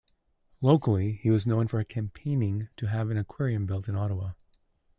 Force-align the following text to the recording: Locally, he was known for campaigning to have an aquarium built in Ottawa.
Locally, 0.61 1.11
he 1.21 1.29
was 1.29 1.45
known 1.45 1.67
for 1.67 1.83
campaigning 1.83 2.69
to 2.77 2.87
have 2.87 3.11
an 3.11 3.17
aquarium 3.17 3.67
built 3.67 3.87
in 3.87 3.95
Ottawa. 3.95 4.31